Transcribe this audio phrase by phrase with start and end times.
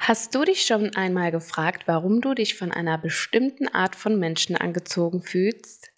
[0.00, 4.56] Hast du dich schon einmal gefragt, warum du dich von einer bestimmten Art von Menschen
[4.56, 5.90] angezogen fühlst?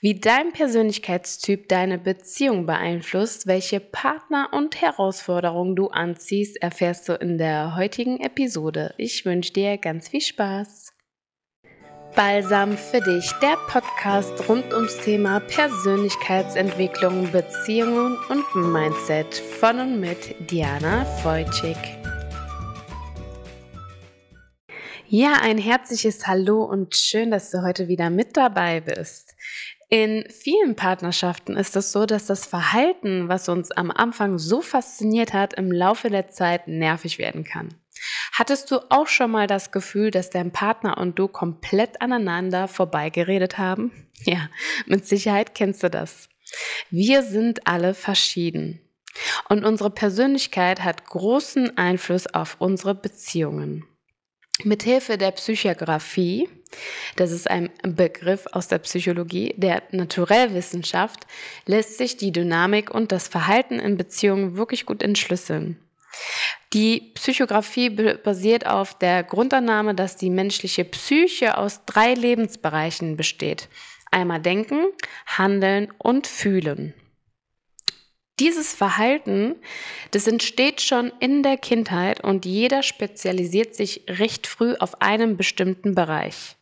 [0.00, 7.38] Wie dein Persönlichkeitstyp deine Beziehung beeinflusst, welche Partner und Herausforderungen du anziehst, erfährst du in
[7.38, 8.92] der heutigen Episode.
[8.98, 10.92] Ich wünsche dir ganz viel Spaß.
[12.16, 20.50] Balsam für dich, der Podcast rund ums Thema Persönlichkeitsentwicklung, Beziehungen und Mindset von und mit
[20.50, 22.03] Diana Wojcik.
[25.16, 29.36] Ja, ein herzliches Hallo und schön, dass du heute wieder mit dabei bist.
[29.88, 35.32] In vielen Partnerschaften ist es so, dass das Verhalten, was uns am Anfang so fasziniert
[35.32, 37.68] hat, im Laufe der Zeit nervig werden kann.
[38.32, 43.56] Hattest du auch schon mal das Gefühl, dass dein Partner und du komplett aneinander vorbeigeredet
[43.56, 43.92] haben?
[44.24, 44.48] Ja,
[44.86, 46.28] mit Sicherheit kennst du das.
[46.90, 48.80] Wir sind alle verschieden.
[49.48, 53.84] Und unsere Persönlichkeit hat großen Einfluss auf unsere Beziehungen.
[54.62, 56.48] Mithilfe der Psychographie,
[57.16, 61.26] das ist ein Begriff aus der Psychologie, der Naturellwissenschaft,
[61.66, 65.78] lässt sich die Dynamik und das Verhalten in Beziehungen wirklich gut entschlüsseln.
[66.72, 73.68] Die Psychographie basiert auf der Grundannahme, dass die menschliche Psyche aus drei Lebensbereichen besteht.
[74.12, 74.86] Einmal Denken,
[75.26, 76.94] Handeln und Fühlen.
[78.40, 79.54] Dieses Verhalten,
[80.10, 85.94] das entsteht schon in der Kindheit und jeder spezialisiert sich recht früh auf einen bestimmten
[85.94, 86.56] Bereich.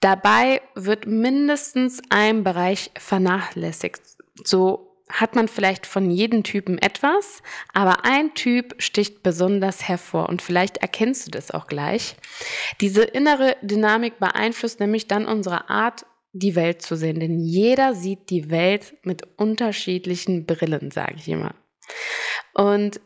[0.00, 4.02] Dabei wird mindestens ein Bereich vernachlässigt.
[4.44, 10.42] So hat man vielleicht von jedem Typen etwas, aber ein Typ sticht besonders hervor und
[10.42, 12.16] vielleicht erkennst du das auch gleich.
[12.80, 18.28] Diese innere Dynamik beeinflusst nämlich dann unsere Art, die Welt zu sehen, denn jeder sieht
[18.28, 21.54] die Welt mit unterschiedlichen Brillen, sage ich immer.
[22.52, 23.00] Und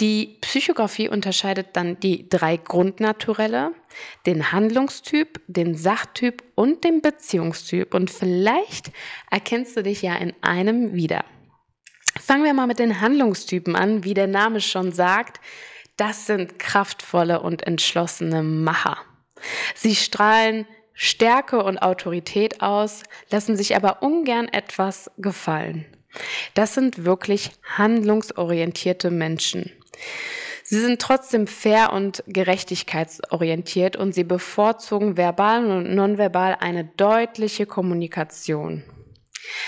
[0.00, 3.72] die Psychografie unterscheidet dann die drei Grundnaturelle,
[4.24, 7.92] den Handlungstyp, den Sachtyp und den Beziehungstyp.
[7.92, 8.92] Und vielleicht
[9.30, 11.24] erkennst du dich ja in einem wieder.
[12.18, 14.04] Fangen wir mal mit den Handlungstypen an.
[14.04, 15.40] Wie der Name schon sagt,
[15.98, 18.96] das sind kraftvolle und entschlossene Macher.
[19.74, 20.66] Sie strahlen
[21.02, 25.86] Stärke und Autorität aus, lassen sich aber ungern etwas gefallen.
[26.52, 29.72] Das sind wirklich handlungsorientierte Menschen.
[30.62, 38.84] Sie sind trotzdem fair und gerechtigkeitsorientiert und sie bevorzugen verbal und nonverbal eine deutliche Kommunikation.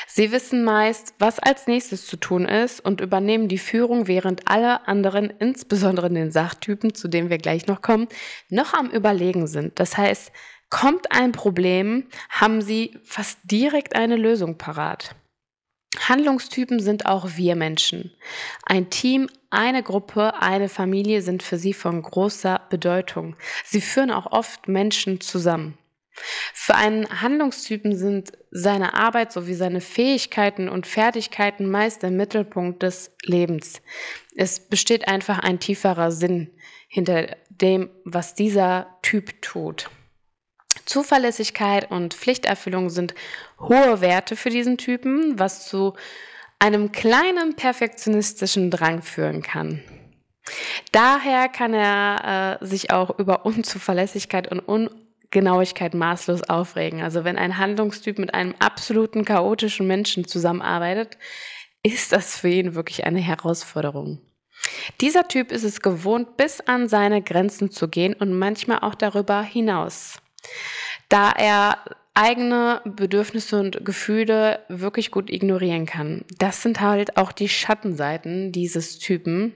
[0.06, 4.86] Sie wissen meist, was als nächstes zu tun ist und übernehmen die Führung, während alle
[4.86, 8.08] anderen, insbesondere den Sachtypen, zu denen wir gleich noch kommen,
[8.50, 9.80] noch am Überlegen sind.
[9.80, 10.30] Das heißt,
[10.72, 15.14] Kommt ein Problem, haben Sie fast direkt eine Lösung parat.
[16.08, 18.10] Handlungstypen sind auch wir Menschen.
[18.64, 23.36] Ein Team, eine Gruppe, eine Familie sind für sie von großer Bedeutung.
[23.66, 25.76] Sie führen auch oft Menschen zusammen.
[26.54, 33.14] Für einen Handlungstypen sind seine Arbeit sowie seine Fähigkeiten und Fertigkeiten meist der Mittelpunkt des
[33.24, 33.82] Lebens.
[34.36, 36.50] Es besteht einfach ein tieferer Sinn
[36.88, 39.90] hinter dem, was dieser Typ tut.
[40.92, 43.14] Zuverlässigkeit und Pflichterfüllung sind
[43.58, 45.94] hohe Werte für diesen Typen, was zu
[46.58, 49.82] einem kleinen perfektionistischen Drang führen kann.
[50.92, 57.00] Daher kann er äh, sich auch über Unzuverlässigkeit und Ungenauigkeit maßlos aufregen.
[57.00, 61.16] Also wenn ein Handlungstyp mit einem absoluten chaotischen Menschen zusammenarbeitet,
[61.82, 64.20] ist das für ihn wirklich eine Herausforderung.
[65.00, 69.42] Dieser Typ ist es gewohnt, bis an seine Grenzen zu gehen und manchmal auch darüber
[69.42, 70.18] hinaus
[71.08, 71.78] da er
[72.14, 76.24] eigene Bedürfnisse und Gefühle wirklich gut ignorieren kann.
[76.38, 79.54] Das sind halt auch die Schattenseiten dieses Typen.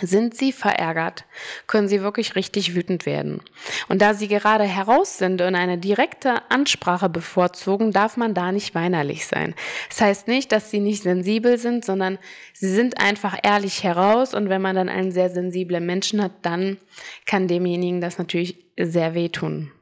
[0.00, 1.26] Sind sie verärgert,
[1.66, 3.42] können sie wirklich richtig wütend werden.
[3.90, 8.74] Und da sie gerade heraus sind und eine direkte Ansprache bevorzugen, darf man da nicht
[8.74, 9.54] weinerlich sein.
[9.90, 12.18] Das heißt nicht, dass sie nicht sensibel sind, sondern
[12.54, 14.32] sie sind einfach ehrlich heraus.
[14.32, 16.78] Und wenn man dann einen sehr sensiblen Menschen hat, dann
[17.26, 19.72] kann demjenigen das natürlich sehr wehtun.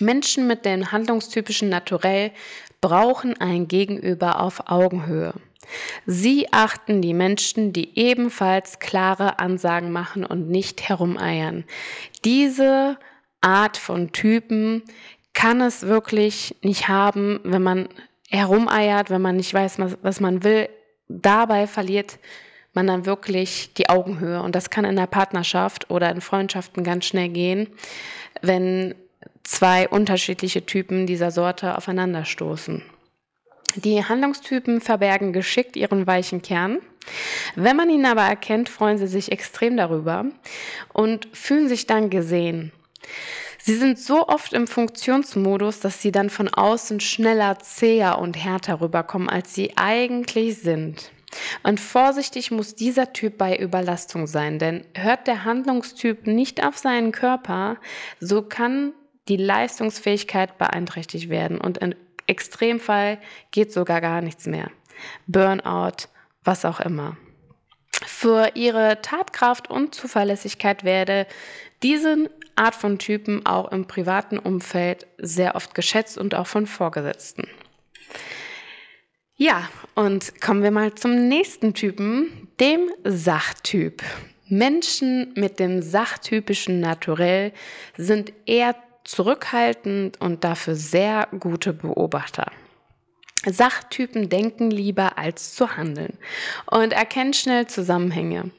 [0.00, 2.32] Menschen mit dem handlungstypischen Naturell
[2.80, 5.34] brauchen ein Gegenüber auf Augenhöhe.
[6.06, 11.64] Sie achten die Menschen, die ebenfalls klare Ansagen machen und nicht herumeiern.
[12.24, 12.98] Diese
[13.40, 14.82] Art von Typen
[15.32, 17.88] kann es wirklich nicht haben, wenn man
[18.28, 20.68] herumeiert, wenn man nicht weiß, was, man will.
[21.08, 22.18] Dabei verliert
[22.74, 24.42] man dann wirklich die Augenhöhe.
[24.42, 27.68] Und das kann in der Partnerschaft oder in Freundschaften ganz schnell gehen,
[28.40, 28.94] wenn
[29.44, 32.82] zwei unterschiedliche Typen dieser Sorte aufeinanderstoßen.
[33.76, 36.78] Die Handlungstypen verbergen geschickt ihren weichen Kern.
[37.56, 40.26] Wenn man ihn aber erkennt, freuen sie sich extrem darüber
[40.92, 42.72] und fühlen sich dann gesehen.
[43.58, 48.80] Sie sind so oft im Funktionsmodus, dass sie dann von außen schneller, zäher und härter
[48.80, 51.12] rüberkommen, als sie eigentlich sind.
[51.62, 57.12] Und vorsichtig muss dieser Typ bei Überlastung sein, denn hört der Handlungstyp nicht auf seinen
[57.12, 57.78] Körper,
[58.20, 58.92] so kann
[59.28, 61.94] die Leistungsfähigkeit beeinträchtigt werden und im
[62.26, 63.18] Extremfall
[63.50, 64.70] geht sogar gar nichts mehr.
[65.26, 66.08] Burnout,
[66.44, 67.16] was auch immer.
[68.06, 71.26] Für ihre Tatkraft und Zuverlässigkeit werde
[71.82, 77.48] diese Art von Typen auch im privaten Umfeld sehr oft geschätzt und auch von Vorgesetzten.
[79.36, 84.02] Ja, und kommen wir mal zum nächsten Typen, dem Sachtyp.
[84.48, 87.52] Menschen mit dem sachtypischen Naturell
[87.96, 92.50] sind eher zurückhaltend und dafür sehr gute Beobachter.
[93.44, 96.16] Sachtypen denken lieber als zu handeln
[96.66, 98.50] und erkennen schnell Zusammenhänge.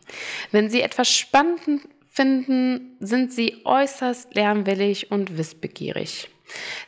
[0.51, 6.30] Wenn sie etwas spannend finden, sind sie äußerst lernwillig und wissbegierig.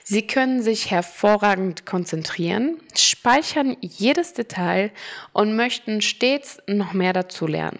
[0.03, 4.91] Sie können sich hervorragend konzentrieren, speichern jedes Detail
[5.33, 7.79] und möchten stets noch mehr dazu lernen.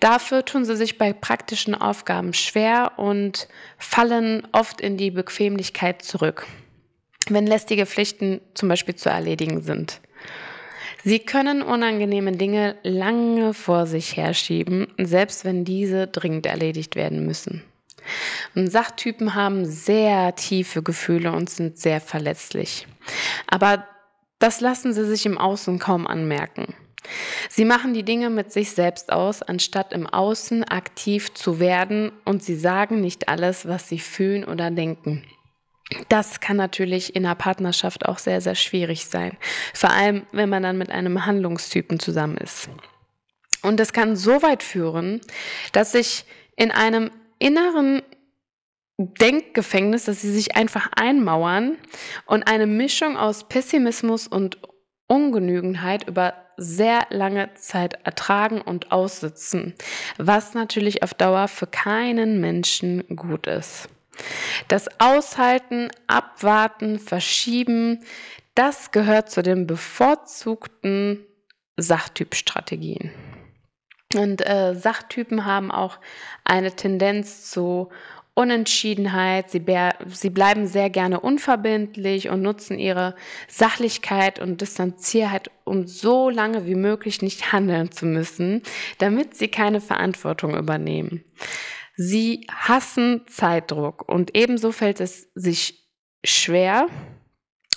[0.00, 3.48] Dafür tun sie sich bei praktischen Aufgaben schwer und
[3.78, 6.46] fallen oft in die Bequemlichkeit zurück,
[7.28, 10.00] wenn lästige Pflichten zum Beispiel zu erledigen sind.
[11.04, 17.62] Sie können unangenehme Dinge lange vor sich herschieben, selbst wenn diese dringend erledigt werden müssen.
[18.54, 22.86] Und Sachtypen haben sehr tiefe Gefühle und sind sehr verletzlich.
[23.46, 23.86] Aber
[24.38, 26.74] das lassen sie sich im Außen kaum anmerken.
[27.48, 32.42] Sie machen die Dinge mit sich selbst aus, anstatt im Außen aktiv zu werden und
[32.42, 35.24] sie sagen nicht alles, was sie fühlen oder denken.
[36.08, 39.36] Das kann natürlich in einer Partnerschaft auch sehr, sehr schwierig sein.
[39.72, 42.68] Vor allem, wenn man dann mit einem Handlungstypen zusammen ist.
[43.62, 45.20] Und das kann so weit führen,
[45.72, 46.24] dass sich
[46.56, 48.02] in einem inneren
[48.98, 51.76] Denkgefängnis, dass sie sich einfach einmauern
[52.24, 54.58] und eine Mischung aus Pessimismus und
[55.06, 59.74] Ungenügendheit über sehr lange Zeit ertragen und aussitzen,
[60.16, 63.88] was natürlich auf Dauer für keinen Menschen gut ist.
[64.68, 68.00] Das Aushalten, Abwarten, Verschieben,
[68.54, 71.24] das gehört zu den bevorzugten
[71.76, 73.10] Sachtypstrategien.
[74.14, 75.98] Und äh, Sachtypen haben auch
[76.44, 77.90] eine Tendenz zu
[78.38, 79.64] Unentschiedenheit, sie,
[80.08, 83.14] sie, bleiben sehr gerne unverbindlich und nutzen ihre
[83.48, 88.62] Sachlichkeit und Distanziertheit, um so lange wie möglich nicht handeln zu müssen,
[88.98, 91.24] damit sie keine Verantwortung übernehmen.
[91.96, 95.88] Sie hassen Zeitdruck und ebenso fällt es sich
[96.22, 96.88] schwer,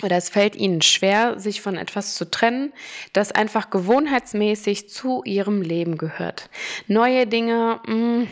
[0.04, 2.74] oder es fällt ihnen schwer, sich von etwas zu trennen,
[3.14, 6.50] das einfach gewohnheitsmäßig zu ihrem Leben gehört.
[6.88, 8.28] Neue Dinge, mh, mm,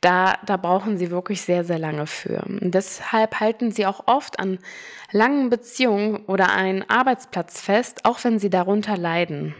[0.00, 2.44] da, da brauchen sie wirklich sehr, sehr lange für.
[2.46, 4.58] Deshalb halten sie auch oft an
[5.10, 9.56] langen Beziehungen oder einen Arbeitsplatz fest, auch wenn sie darunter leiden.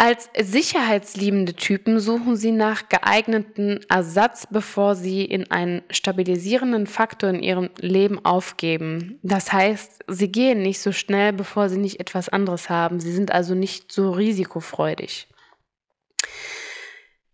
[0.00, 7.42] Als sicherheitsliebende Typen suchen sie nach geeigneten Ersatz, bevor sie in einen stabilisierenden Faktor in
[7.42, 9.18] ihrem Leben aufgeben.
[9.24, 13.00] Das heißt, sie gehen nicht so schnell, bevor sie nicht etwas anderes haben.
[13.00, 15.26] Sie sind also nicht so risikofreudig.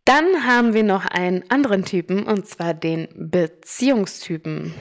[0.06, 4.72] Dann haben wir noch einen anderen Typen, und zwar den Beziehungstypen.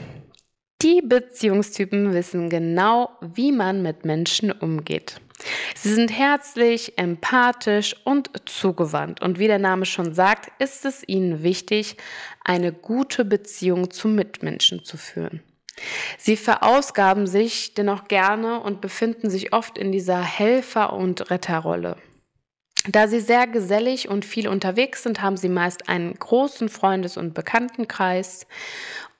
[0.81, 5.19] Die Beziehungstypen wissen genau, wie man mit Menschen umgeht.
[5.75, 9.21] Sie sind herzlich, empathisch und zugewandt.
[9.21, 11.97] Und wie der Name schon sagt, ist es ihnen wichtig,
[12.43, 15.41] eine gute Beziehung zu Mitmenschen zu führen.
[16.17, 21.97] Sie verausgaben sich dennoch gerne und befinden sich oft in dieser Helfer- und Retterrolle.
[22.87, 27.33] Da sie sehr gesellig und viel unterwegs sind, haben sie meist einen großen Freundes- und
[27.33, 28.45] Bekanntenkreis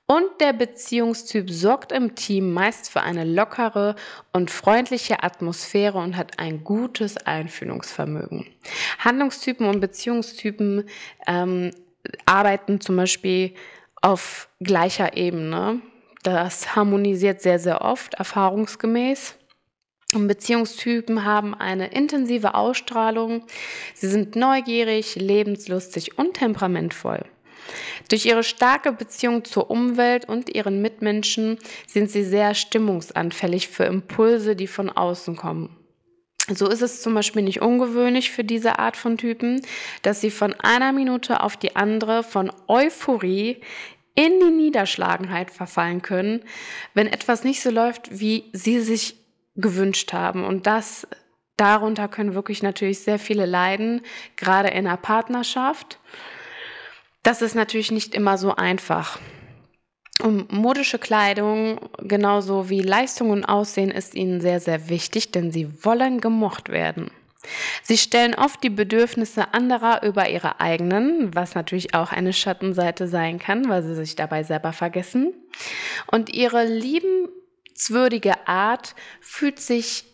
[0.06, 3.96] und der Beziehungstyp sorgt im Team meist für eine lockere
[4.34, 8.48] und freundliche Atmosphäre und hat ein gutes Einfühlungsvermögen.
[9.00, 10.90] Handlungstypen und Beziehungstypen
[11.26, 11.72] ähm,
[12.26, 13.54] arbeiten zum Beispiel
[14.02, 15.82] auf gleicher Ebene.
[16.24, 19.36] Das harmonisiert sehr, sehr oft, erfahrungsgemäß.
[20.14, 23.46] Und Beziehungstypen haben eine intensive Ausstrahlung.
[23.96, 27.26] Sie sind neugierig, lebenslustig und temperamentvoll.
[28.10, 34.56] Durch ihre starke Beziehung zur Umwelt und ihren Mitmenschen sind sie sehr stimmungsanfällig für Impulse,
[34.56, 35.76] die von außen kommen.
[36.50, 39.62] So ist es zum Beispiel nicht ungewöhnlich für diese Art von Typen,
[40.02, 43.62] dass sie von einer Minute auf die andere von Euphorie
[44.16, 46.44] in die Niederschlagenheit verfallen können,
[46.94, 49.16] wenn etwas nicht so läuft, wie sie sich
[49.56, 50.44] gewünscht haben.
[50.44, 51.08] Und das,
[51.58, 54.02] darunter können wirklich natürlich sehr viele leiden,
[54.36, 56.00] gerade in einer Partnerschaft.
[57.24, 59.20] Das ist natürlich nicht immer so einfach.
[60.22, 65.84] Und modische Kleidung, genauso wie Leistung und Aussehen, ist ihnen sehr, sehr wichtig, denn sie
[65.84, 67.10] wollen gemocht werden.
[67.82, 73.40] Sie stellen oft die Bedürfnisse anderer über ihre eigenen, was natürlich auch eine Schattenseite sein
[73.40, 75.34] kann, weil sie sich dabei selber vergessen.
[76.10, 80.06] Und ihre liebenswürdige Art fühlt sich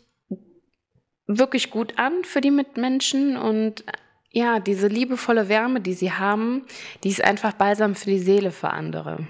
[1.28, 3.84] wirklich gut an für die Mitmenschen und
[4.32, 6.66] ja, diese liebevolle Wärme, die sie haben,
[7.04, 9.28] die ist einfach balsam für die Seele für andere.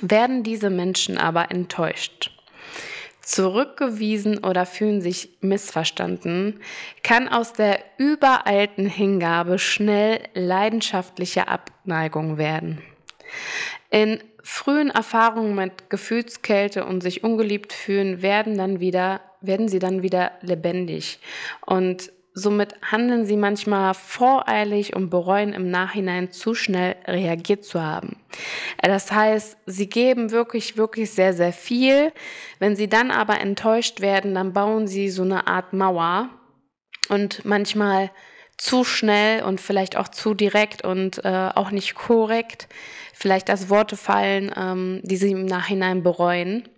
[0.00, 2.30] Werden diese Menschen aber enttäuscht,
[3.20, 6.60] zurückgewiesen oder fühlen sich missverstanden,
[7.02, 12.82] kann aus der übereilten Hingabe schnell leidenschaftliche Abneigung werden.
[13.90, 20.02] In frühen Erfahrungen mit Gefühlskälte und sich ungeliebt fühlen, werden dann wieder, werden sie dann
[20.02, 21.18] wieder lebendig
[21.64, 28.16] und Somit handeln sie manchmal voreilig und bereuen im Nachhinein zu schnell reagiert zu haben.
[28.82, 32.12] Äh, das heißt, sie geben wirklich, wirklich sehr, sehr viel.
[32.58, 36.28] Wenn sie dann aber enttäuscht werden, dann bauen sie so eine Art Mauer
[37.08, 38.10] und manchmal
[38.56, 42.68] zu schnell und vielleicht auch zu direkt und äh, auch nicht korrekt.
[43.12, 46.68] Vielleicht als Worte fallen, ähm, die sie im Nachhinein bereuen.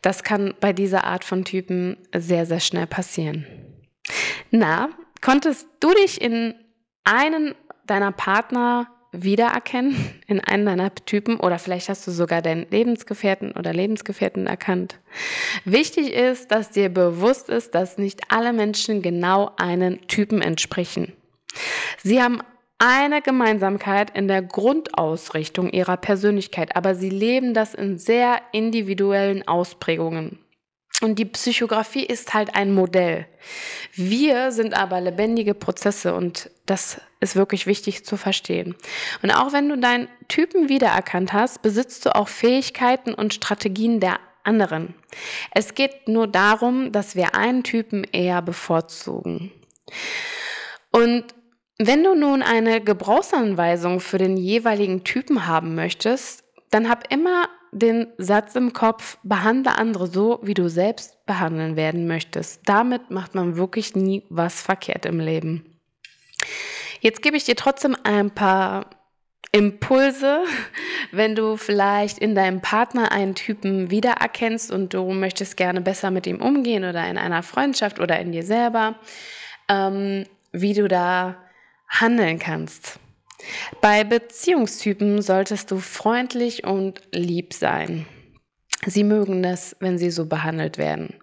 [0.00, 3.46] Das kann bei dieser Art von Typen sehr, sehr schnell passieren.
[4.52, 4.90] Na,
[5.22, 6.54] konntest du dich in
[7.04, 7.54] einen
[7.86, 13.72] deiner Partner wiedererkennen, in einen deiner Typen oder vielleicht hast du sogar deinen Lebensgefährten oder
[13.72, 15.00] Lebensgefährten erkannt.
[15.64, 21.14] Wichtig ist, dass dir bewusst ist, dass nicht alle Menschen genau einen Typen entsprechen.
[22.02, 22.42] Sie haben
[22.78, 30.41] eine Gemeinsamkeit in der Grundausrichtung ihrer Persönlichkeit, aber sie leben das in sehr individuellen Ausprägungen.
[31.02, 33.26] Und die Psychografie ist halt ein Modell.
[33.92, 38.76] Wir sind aber lebendige Prozesse und das ist wirklich wichtig zu verstehen.
[39.20, 44.20] Und auch wenn du deinen Typen wiedererkannt hast, besitzt du auch Fähigkeiten und Strategien der
[44.44, 44.94] anderen.
[45.50, 49.50] Es geht nur darum, dass wir einen Typen eher bevorzugen.
[50.92, 51.24] Und
[51.78, 58.08] wenn du nun eine Gebrauchsanweisung für den jeweiligen Typen haben möchtest, dann hab immer den
[58.18, 62.60] Satz im Kopf, behandle andere so, wie du selbst behandeln werden möchtest.
[62.66, 65.80] Damit macht man wirklich nie was verkehrt im Leben.
[67.00, 68.90] Jetzt gebe ich dir trotzdem ein paar
[69.52, 70.44] Impulse,
[71.12, 76.26] wenn du vielleicht in deinem Partner einen Typen wiedererkennst und du möchtest gerne besser mit
[76.26, 78.96] ihm umgehen oder in einer Freundschaft oder in dir selber,
[79.68, 81.36] ähm, wie du da
[81.88, 82.98] handeln kannst.
[83.80, 88.06] Bei Beziehungstypen solltest du freundlich und lieb sein.
[88.84, 91.14] Sie mögen es, wenn sie so behandelt werden.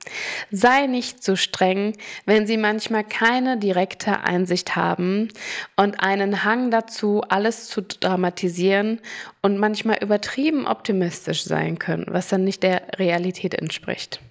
[0.49, 1.93] Sei nicht zu so streng,
[2.25, 5.27] wenn sie manchmal keine direkte Einsicht haben
[5.75, 9.01] und einen Hang dazu, alles zu dramatisieren
[9.41, 14.21] und manchmal übertrieben optimistisch sein können, was dann nicht der Realität entspricht.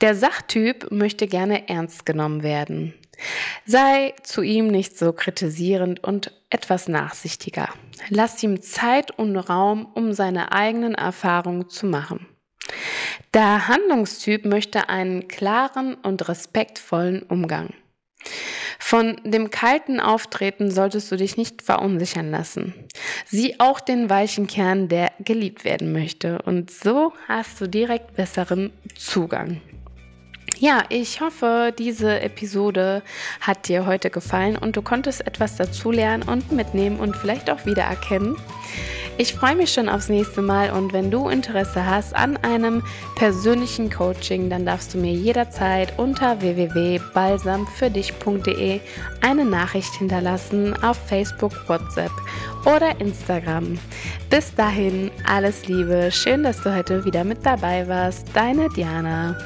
[0.00, 2.94] Der Sachtyp möchte gerne ernst genommen werden.
[3.66, 7.68] Sei zu ihm nicht so kritisierend und etwas nachsichtiger.
[8.08, 12.26] Lass ihm Zeit und Raum, um seine eigenen Erfahrungen zu machen.
[13.34, 17.74] Der Handlungstyp möchte einen klaren und respektvollen Umgang.
[18.78, 22.74] Von dem kalten Auftreten solltest du dich nicht verunsichern lassen.
[23.26, 26.42] Sieh auch den weichen Kern, der geliebt werden möchte.
[26.42, 29.60] Und so hast du direkt besseren Zugang.
[30.62, 33.02] Ja, ich hoffe, diese Episode
[33.40, 38.36] hat dir heute gefallen und du konntest etwas dazulernen und mitnehmen und vielleicht auch wiedererkennen.
[39.18, 42.84] Ich freue mich schon aufs nächste Mal und wenn du Interesse hast an einem
[43.16, 48.78] persönlichen Coaching, dann darfst du mir jederzeit unter www.balsamfürdich.de
[49.20, 52.12] eine Nachricht hinterlassen auf Facebook, WhatsApp
[52.64, 53.80] oder Instagram.
[54.30, 58.28] Bis dahin, alles Liebe, schön, dass du heute wieder mit dabei warst.
[58.32, 59.36] Deine Diana.